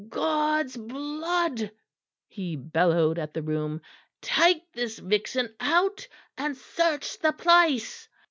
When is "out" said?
5.59-6.07